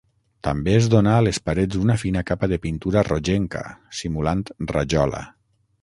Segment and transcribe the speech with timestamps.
[0.45, 3.65] També es donà a les parets una fina capa de pintura rogenca,
[4.01, 4.45] simulant
[4.77, 5.27] rajola.